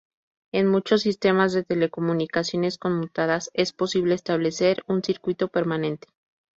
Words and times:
En 0.51 0.65
muchos 0.67 1.01
sistemas 1.03 1.53
de 1.53 1.63
telecomunicaciones 1.63 2.79
conmutadas, 2.79 3.51
es 3.53 3.71
posible 3.71 4.15
establecer 4.15 4.81
un 4.87 5.03
circuito 5.03 5.47
permanente. 5.49 6.07